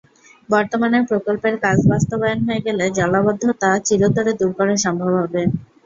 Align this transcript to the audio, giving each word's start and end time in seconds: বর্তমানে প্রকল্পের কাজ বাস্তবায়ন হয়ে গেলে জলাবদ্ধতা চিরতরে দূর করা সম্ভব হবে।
বর্তমানে 0.49 0.97
প্রকল্পের 1.09 1.55
কাজ 1.63 1.77
বাস্তবায়ন 1.87 2.39
হয়ে 2.47 2.65
গেলে 2.67 2.85
জলাবদ্ধতা 2.97 3.69
চিরতরে 3.87 4.31
দূর 4.39 4.51
করা 4.57 4.75
সম্ভব 4.85 5.11
হবে। 5.21 5.41